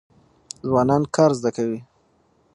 ځوانان 0.67 1.03
کار 1.15 1.31
زده 1.39 1.49
کوي. 1.55 1.79